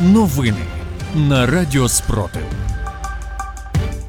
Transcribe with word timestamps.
Новини 0.00 0.56
на 1.16 1.46
Радіо 1.46 1.88
Спротив. 1.88 2.42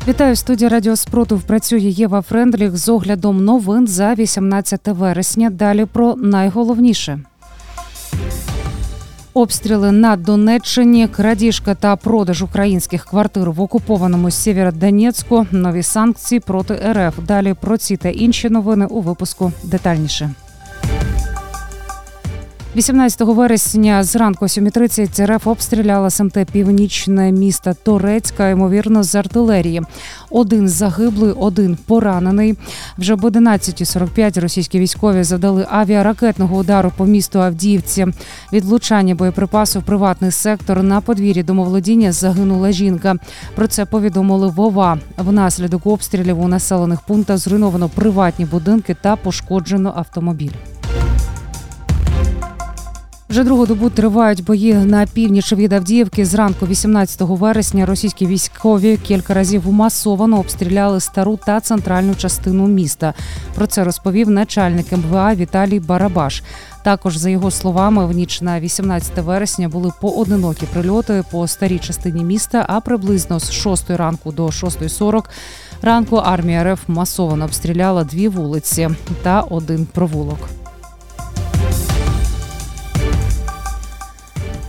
Вітаю 0.08 0.36
студія 0.36 0.70
Радіо 0.70 0.96
Спротив. 0.96 1.42
Працює 1.42 1.80
Єва 1.80 2.22
Френдліх 2.22 2.78
з 2.78 2.90
оглядом 2.90 3.46
новин 3.46 3.88
за 3.88 4.14
18 4.14 4.88
вересня. 4.88 5.50
Далі 5.50 5.86
про 5.86 6.16
найголовніше. 6.16 7.20
Обстріли 9.34 9.92
на 9.92 10.16
Донеччині, 10.16 11.08
крадіжка 11.08 11.76
та 11.76 11.96
продаж 11.96 12.44
українських 12.44 13.06
квартир 13.06 13.52
в 13.52 13.62
окупованому 13.62 14.32
Сєвєродонецьку, 14.32 15.48
нові 15.52 15.84
санкції 15.84 16.40
проти 16.40 16.74
РФ. 16.94 17.20
Далі 17.28 17.54
про 17.62 17.78
ці 17.78 17.98
та 17.98 18.10
інші 18.10 18.50
новини 18.50 18.86
у 18.86 19.02
випуску 19.02 19.52
детальніше. 19.64 20.30
18 22.76 23.22
вересня 23.22 24.04
зранку 24.04 24.46
о 24.46 24.48
7.30 24.48 25.36
РФ 25.36 25.48
обстріляла 25.48 26.10
СМТ 26.10 26.38
Північне 26.52 27.32
місто 27.32 27.74
Торецька, 27.84 28.50
ймовірно, 28.50 29.04
з 29.04 29.16
артилерії. 29.16 29.82
Один 30.30 30.68
загиблий, 30.68 31.32
один 31.32 31.78
поранений. 31.86 32.56
Вже 32.98 33.14
об 33.14 33.24
11.45 33.24 34.40
російські 34.40 34.80
військові 34.80 35.24
завдали 35.24 35.68
авіаракетного 35.70 36.58
удару 36.58 36.92
по 36.98 37.06
місту 37.06 37.42
Авдіївці. 37.42 38.08
Від 38.54 38.66
влучання 38.66 39.16
боєприпасу 39.16 39.80
в 39.80 39.84
приватний 39.84 40.32
сектор 40.32 40.84
на 40.84 41.02
подвір'ї 41.02 41.44
домоволодіння 41.44 42.12
загинула 42.12 42.72
жінка. 42.72 43.16
Про 43.56 43.68
це 43.68 43.86
повідомили 43.86 44.48
Вова. 44.48 44.98
Внаслідок 45.18 45.86
обстрілів 45.86 46.42
у 46.42 46.48
населених 46.48 47.02
пунктах 47.02 47.38
зруйновано 47.38 47.90
приватні 47.90 48.46
будинки 48.46 48.96
та 49.02 49.16
пошкоджено 49.16 49.94
автомобіль. 49.96 50.79
Вже 53.30 53.44
другу 53.44 53.66
добу 53.66 53.90
тривають 53.90 54.44
бої 54.44 54.74
на 54.74 55.06
північ 55.06 55.54
від 55.54 55.74
Авдіївки. 55.74 56.26
Зранку, 56.26 56.68
18 56.68 57.22
вересня, 57.22 57.86
російські 57.86 58.26
військові 58.26 58.98
кілька 58.98 59.34
разів 59.34 59.72
масово 59.72 60.40
обстріляли 60.40 61.00
стару 61.00 61.40
та 61.46 61.60
центральну 61.60 62.16
частину 62.16 62.68
міста. 62.68 63.14
Про 63.56 63.68
це 63.68 63.84
розповів 63.84 64.30
начальник 64.30 64.86
МВА 64.92 65.36
Віталій 65.36 65.80
Барабаш. 65.80 66.44
Також 66.84 67.18
за 67.18 67.30
його 67.30 67.52
словами, 67.52 68.06
в 68.06 68.12
ніч 68.12 68.42
на 68.42 68.60
18 68.60 69.18
вересня 69.18 69.70
були 69.70 69.92
поодинокі 70.02 70.66
прильоти 70.66 71.24
по 71.32 71.48
старій 71.48 71.80
частині 71.80 72.24
міста. 72.24 72.66
А 72.70 72.80
приблизно 72.80 73.40
з 73.40 73.52
6 73.52 73.90
ранку 73.90 74.32
до 74.32 74.46
6.40 74.46 75.24
ранку 75.82 76.16
армія 76.16 76.74
РФ 76.74 76.82
масово 76.88 77.44
обстріляла 77.44 78.04
дві 78.04 78.28
вулиці 78.28 78.90
та 79.24 79.42
один 79.42 79.86
провулок. 79.86 80.59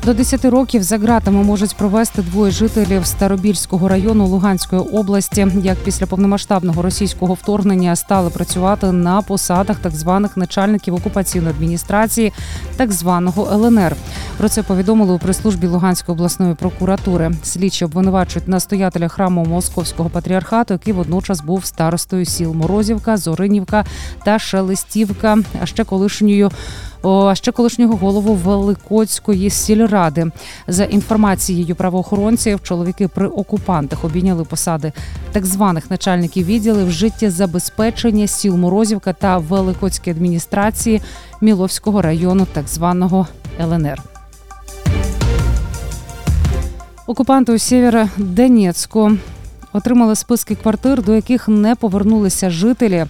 До 0.04 0.14
10 0.14 0.44
років 0.44 0.82
за 0.82 0.98
ґратами 0.98 1.42
можуть 1.42 1.76
провести 1.76 2.22
двоє 2.22 2.52
жителів 2.52 3.06
Старобільського 3.06 3.88
району 3.88 4.26
Луганської 4.26 4.82
області, 4.82 5.46
як 5.62 5.78
після 5.78 6.06
повномасштабного 6.06 6.82
російського 6.82 7.34
вторгнення 7.34 7.96
стали 7.96 8.30
працювати 8.30 8.92
на 8.92 9.22
посадах 9.22 9.78
так 9.78 9.92
званих 9.92 10.36
начальників 10.36 10.94
окупаційної 10.94 11.54
адміністрації, 11.54 12.32
так 12.76 12.92
званого 12.92 13.48
ЛНР. 13.52 13.96
Про 14.38 14.48
це 14.48 14.62
повідомили 14.62 15.12
у 15.12 15.18
прес-службі 15.18 15.66
Луганської 15.66 16.14
обласної 16.14 16.54
прокуратури. 16.54 17.30
Слідчі 17.42 17.84
обвинувачують 17.84 18.48
настоятеля 18.48 19.08
храму 19.08 19.44
Московського 19.44 20.10
патріархату, 20.10 20.74
який 20.74 20.92
водночас 20.92 21.40
був 21.40 21.64
старостою 21.64 22.24
сіл 22.24 22.52
Морозівка, 22.52 23.16
Зоринівка 23.16 23.84
та 24.24 24.38
Шелестівка, 24.38 25.38
а 25.62 25.66
ще 25.66 25.84
колишньою 25.84 26.50
а 27.02 27.34
ще 27.34 27.52
колишнього 27.52 27.96
голову 27.96 28.34
Великоцької 28.34 29.50
сільради. 29.50 30.30
За 30.66 30.84
інформацією 30.84 31.74
правоохоронців, 31.76 32.62
чоловіки 32.62 33.08
при 33.08 33.26
окупантах 33.26 34.04
обійняли 34.04 34.44
посади 34.44 34.92
так 35.32 35.46
званих 35.46 35.90
начальників 35.90 36.46
відділів 36.46 36.90
життєзабезпечення 36.90 38.26
сіл 38.26 38.56
Морозівка 38.56 39.12
та 39.12 39.38
Великоцької 39.38 40.16
адміністрації 40.16 41.02
Міловського 41.40 42.02
району, 42.02 42.46
так 42.52 42.68
званого 42.68 43.26
ЛНР. 43.60 44.02
Окупанти 47.06 47.52
у 47.52 47.58
Сєвєродонецьку 47.58 49.12
отримали 49.72 50.14
списки 50.14 50.54
квартир, 50.54 51.02
до 51.02 51.14
яких 51.14 51.48
не 51.48 51.74
повернулися 51.74 52.50
жителі, 52.50 53.06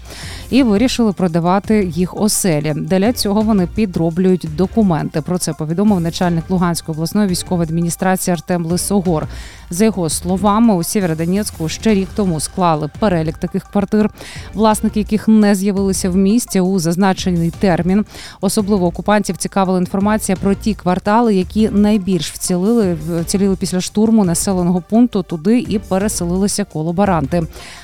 і 0.50 0.62
вирішили 0.62 1.12
продавати 1.12 1.84
їх 1.94 2.20
оселі. 2.20 2.72
Для 2.76 3.12
цього 3.12 3.40
вони 3.42 3.66
підроблюють 3.66 4.48
документи. 4.56 5.22
Про 5.22 5.38
це 5.38 5.52
повідомив 5.52 6.00
начальник 6.00 6.44
Луганської 6.50 6.96
обласної 6.96 7.28
військової 7.28 7.68
адміністрації 7.68 8.32
Артем 8.32 8.66
Лисогор. 8.66 9.26
За 9.70 9.84
його 9.84 10.08
словами, 10.08 10.74
у 10.74 10.82
Сєвєродонецьку 10.82 11.68
ще 11.68 11.94
рік 11.94 12.08
тому 12.16 12.40
склали 12.40 12.90
перелік 12.98 13.38
таких 13.38 13.64
квартир, 13.64 14.10
власники 14.54 15.00
яких 15.00 15.28
не 15.28 15.54
з'явилися 15.54 16.10
в 16.10 16.16
місті 16.16 16.60
у 16.60 16.78
зазначений 16.78 17.50
термін. 17.50 18.04
Особливо 18.40 18.86
окупантів 18.86 19.36
цікавила 19.36 19.78
інформація 19.78 20.36
про 20.36 20.54
ті 20.54 20.74
квартали, 20.74 21.34
які 21.34 21.68
найбільш 21.68 22.32
вцілили 22.32 22.96
вціліли 23.20 23.56
після 23.56 23.80
штурму 23.80 24.24
населеного 24.24 24.82
пункту 24.90 25.22
туди 25.22 25.58
і 25.58 25.78
переселилися 25.78 26.49
колаборанти. 26.72 27.42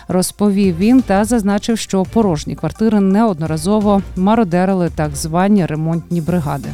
Розповів 0.09 0.79
він 0.79 1.03
та 1.03 1.25
зазначив, 1.25 1.79
що 1.79 2.05
порожні 2.05 2.55
квартири 2.55 3.01
неодноразово 3.01 4.03
мародерили 4.17 4.91
так 4.97 5.17
звані 5.17 5.67
ремонтні 5.67 6.21
бригади. 6.21 6.69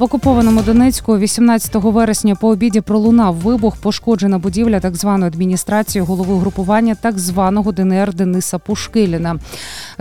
В 0.00 0.02
окупованому 0.02 0.62
Донецьку 0.62 1.18
18 1.18 1.74
вересня 1.74 2.34
по 2.34 2.48
обіді 2.48 2.80
пролунав 2.80 3.34
вибух, 3.34 3.76
пошкоджена 3.76 4.38
будівля 4.38 4.80
так 4.80 4.96
званої 4.96 5.28
адміністрації 5.28 6.04
голови 6.04 6.38
групування 6.38 6.94
так 6.94 7.18
званого 7.18 7.72
ДНР 7.72 8.14
Дениса 8.14 8.58
Пушкиліна. 8.58 9.38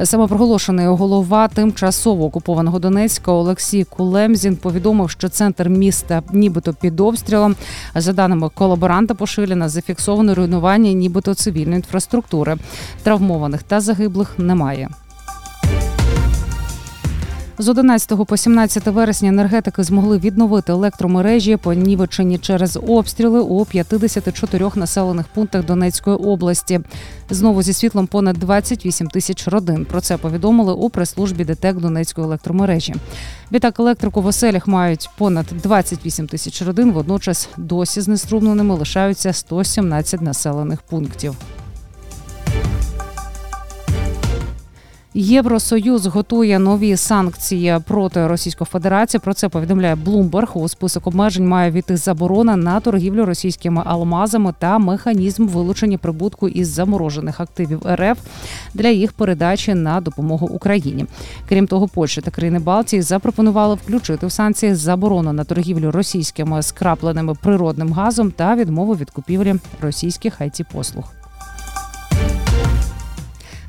Самопроголошений 0.03 0.87
голова 0.87 1.47
тимчасово 1.47 2.25
окупованого 2.25 2.79
Донецька 2.79 3.31
Олексій 3.31 3.83
Кулемзін 3.83 4.55
повідомив, 4.55 5.09
що 5.09 5.29
центр 5.29 5.69
міста, 5.69 6.23
нібито 6.33 6.73
під 6.73 6.99
обстрілом, 6.99 7.55
за 7.95 8.13
даними 8.13 8.49
колаборанта 8.53 9.13
Пошиліна, 9.13 9.69
зафіксовано 9.69 10.35
руйнування, 10.35 10.91
нібито 10.91 11.33
цивільної 11.33 11.75
інфраструктури. 11.75 12.57
Травмованих 13.03 13.63
та 13.63 13.79
загиблих 13.79 14.39
немає. 14.39 14.89
З 17.61 17.67
11 17.67 18.25
по 18.27 18.37
17 18.37 18.87
вересня 18.87 19.29
енергетики 19.29 19.83
змогли 19.83 20.17
відновити 20.17 20.71
електромережі, 20.71 21.57
понівечені 21.57 22.37
через 22.37 22.79
обстріли 22.87 23.39
у 23.39 23.65
54 23.65 24.69
населених 24.75 25.27
пунктах 25.27 25.65
Донецької 25.65 26.15
області. 26.15 26.79
Знову 27.29 27.61
зі 27.61 27.73
світлом 27.73 28.07
понад 28.07 28.35
28 28.35 29.07
тисяч 29.07 29.47
родин. 29.47 29.85
Про 29.85 30.01
це 30.01 30.17
повідомили 30.17 30.73
у 30.73 30.89
прес-службі 30.89 31.45
ДТЕК 31.45 31.77
Донецької 31.77 32.27
електромережі. 32.27 32.95
Відтак 33.51 33.79
електрику 33.79 34.21
в 34.21 34.25
оселях 34.25 34.67
мають 34.67 35.09
понад 35.17 35.45
28 35.63 36.27
тисяч 36.27 36.61
родин. 36.61 36.91
Водночас 36.91 37.49
досі 37.57 38.01
знеструмленими 38.01 38.75
лишаються 38.75 39.33
117 39.33 40.21
населених 40.21 40.81
пунктів. 40.81 41.35
Євросоюз 45.13 46.05
готує 46.05 46.59
нові 46.59 46.97
санкції 46.97 47.79
проти 47.87 48.27
Російської 48.27 48.67
Федерації. 48.71 49.21
Про 49.23 49.33
це 49.33 49.49
повідомляє 49.49 49.95
Блумберг. 49.95 50.57
У 50.57 50.69
список 50.69 51.07
обмежень 51.07 51.47
має 51.47 51.71
війти 51.71 51.97
заборона 51.97 52.55
на 52.55 52.79
торгівлю 52.79 53.25
російськими 53.25 53.83
алмазами 53.85 54.53
та 54.59 54.77
механізм 54.77 55.47
вилучення 55.47 55.97
прибутку 55.97 56.47
із 56.47 56.67
заморожених 56.67 57.39
активів 57.39 57.81
РФ 57.87 58.19
для 58.73 58.87
їх 58.87 59.13
передачі 59.13 59.73
на 59.73 60.01
допомогу 60.01 60.47
Україні. 60.47 61.05
Крім 61.49 61.67
того, 61.67 61.87
Польща 61.87 62.21
та 62.21 62.31
країни 62.31 62.59
Балтії 62.59 63.01
запропонували 63.01 63.75
включити 63.75 64.27
в 64.27 64.31
санкції 64.31 64.75
заборону 64.75 65.33
на 65.33 65.43
торгівлю 65.43 65.91
російськими 65.91 66.63
скрапленими 66.63 67.35
природним 67.41 67.93
газом 67.93 68.31
та 68.31 68.55
відмову 68.55 68.95
від 68.95 69.09
купівлі 69.09 69.55
російських 69.81 70.41
it 70.41 70.65
послуг. 70.73 71.18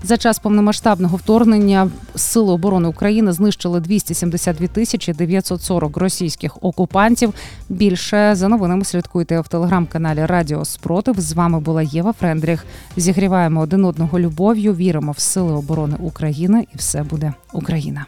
За 0.03 0.17
час 0.17 0.39
повномасштабного 0.39 1.17
вторгнення 1.17 1.91
Сили 2.15 2.53
оборони 2.53 2.89
України 2.89 3.33
знищили 3.33 3.81
272 3.81 4.67
тисячі 4.67 5.13
940 5.13 5.97
російських 5.97 6.59
окупантів. 6.61 7.35
Більше 7.69 8.35
за 8.35 8.49
новинами 8.49 8.85
слідкуйте 8.85 9.41
в 9.41 9.49
телеграм-каналі 9.49 10.27
Радіо 10.27 10.65
Спротив. 10.65 11.21
З 11.21 11.33
вами 11.33 11.61
була 11.61 11.83
Єва 11.83 12.13
Френдріх. 12.13 12.65
Зігріваємо 12.97 13.61
один 13.61 13.85
одного 13.85 14.21
любов'ю. 14.21 14.75
Віримо 14.75 15.13
в 15.13 15.19
сили 15.19 15.53
оборони 15.53 15.97
України, 16.01 16.67
і 16.75 16.77
все 16.77 17.03
буде 17.03 17.33
Україна. 17.53 18.07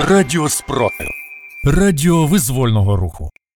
Радіо 0.00 0.48
Спротив. 0.48 1.08
Радіо 1.64 2.26
визвольного 2.26 2.96
руху. 2.96 3.30